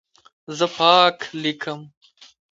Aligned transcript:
زه 0.57 0.65
پاک 0.75 1.17
لیکم. 1.41 1.79